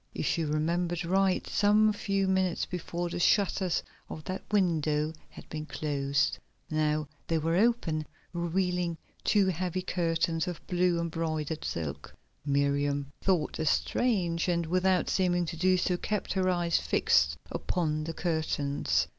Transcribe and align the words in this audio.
If 0.15 0.25
she 0.25 0.43
remembered 0.43 1.05
right 1.05 1.45
some 1.45 1.93
few 1.93 2.27
minutes 2.27 2.65
before 2.65 3.07
the 3.11 3.19
shutters 3.19 3.83
of 4.09 4.23
that 4.23 4.41
window 4.51 5.13
had 5.29 5.47
been 5.49 5.67
closed, 5.67 6.39
now 6.71 7.07
they 7.27 7.37
were 7.37 7.55
open, 7.55 8.07
revealing 8.33 8.97
two 9.23 9.45
heavy 9.49 9.83
curtains 9.83 10.47
of 10.47 10.65
blue 10.65 10.99
embroidered 10.99 11.63
silk. 11.63 12.15
Miriam 12.43 13.11
thought 13.21 13.57
this 13.57 13.69
strange, 13.69 14.47
and, 14.47 14.65
without 14.65 15.07
seeming 15.07 15.45
to 15.45 15.55
do 15.55 15.77
so, 15.77 15.97
kept 15.97 16.33
her 16.33 16.49
eyes 16.49 16.79
fixed 16.79 17.37
upon 17.51 18.03
the 18.05 18.13
curtains. 18.15 19.07